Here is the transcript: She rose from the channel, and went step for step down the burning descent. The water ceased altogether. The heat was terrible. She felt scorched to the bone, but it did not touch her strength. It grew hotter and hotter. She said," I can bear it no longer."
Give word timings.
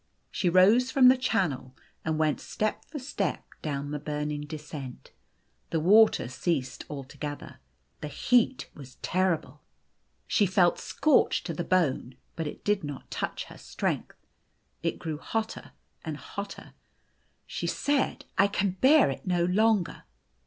She 0.31 0.49
rose 0.49 0.89
from 0.89 1.09
the 1.09 1.15
channel, 1.15 1.75
and 2.03 2.17
went 2.17 2.41
step 2.41 2.85
for 2.85 2.97
step 2.97 3.45
down 3.61 3.91
the 3.91 3.99
burning 3.99 4.41
descent. 4.47 5.11
The 5.69 5.79
water 5.79 6.27
ceased 6.27 6.85
altogether. 6.89 7.59
The 7.99 8.07
heat 8.07 8.67
was 8.73 8.95
terrible. 9.03 9.61
She 10.25 10.47
felt 10.47 10.79
scorched 10.79 11.45
to 11.45 11.53
the 11.53 11.63
bone, 11.63 12.15
but 12.35 12.47
it 12.47 12.65
did 12.65 12.83
not 12.83 13.11
touch 13.11 13.43
her 13.43 13.59
strength. 13.59 14.17
It 14.81 14.97
grew 14.97 15.19
hotter 15.19 15.73
and 16.03 16.17
hotter. 16.17 16.73
She 17.45 17.67
said," 17.67 18.25
I 18.39 18.47
can 18.47 18.71
bear 18.81 19.11
it 19.11 19.27
no 19.27 19.45
longer." 19.45 20.05